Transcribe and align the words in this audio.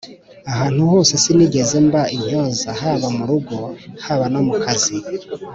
Ahantu 0.51 0.81
hose 0.91 1.13
sinigeze 1.23 1.75
mba 1.87 2.01
intyoza 2.15 2.69
haba 2.81 3.07
mu 3.17 3.23
rugo 3.29 3.57
haba 4.05 4.25
no 4.33 4.39
ku 4.47 4.53
kazi 4.63 4.95